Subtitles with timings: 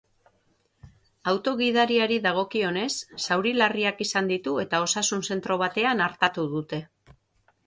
[1.31, 2.87] Auto-gidariari dagokionez,
[3.27, 6.83] zauri larriak izan ditu eta osasun zentro batean artatu dute.